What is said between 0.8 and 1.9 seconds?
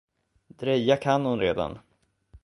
kan hon redan.